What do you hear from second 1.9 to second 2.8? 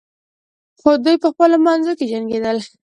کې جنګیدل.